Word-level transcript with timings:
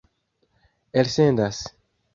elsendas 0.93 1.61